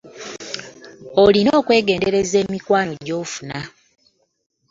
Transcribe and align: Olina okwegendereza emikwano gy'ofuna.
Olina 1.23 1.51
okwegendereza 1.59 2.35
emikwano 2.43 2.93
gy'ofuna. 3.05 3.59